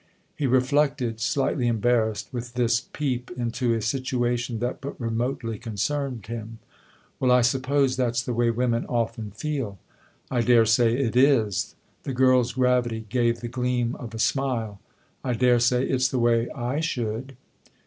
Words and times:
He 0.35 0.47
reflected, 0.47 1.21
slightly 1.21 1.67
embarrassed 1.67 2.29
with 2.31 2.55
this 2.55 2.79
peep 2.91 3.29
into 3.37 3.75
a 3.75 3.83
situation 3.83 4.57
that 4.57 4.81
but 4.81 4.99
remotely 4.99 5.59
concerned 5.59 6.25
him." 6.25 6.57
Well, 7.19 7.29
I 7.31 7.41
suppose 7.41 7.97
that's 7.97 8.23
the 8.23 8.33
way 8.33 8.49
women 8.49 8.83
often 8.87 9.29
feel."" 9.29 9.77
I 10.31 10.41
daresay 10.41 10.95
it 10.95 11.15
is." 11.15 11.75
The 12.01 12.13
girl's 12.13 12.53
gravity 12.53 13.05
gave 13.09 13.41
the 13.41 13.47
gleam 13.47 13.93
of 13.97 14.15
a 14.15 14.17
smile." 14.17 14.81
I 15.23 15.33
daresay 15.33 15.85
it's 15.85 16.07
the 16.07 16.17
way 16.17 16.49
/ 16.65 16.81
should." 16.81 17.37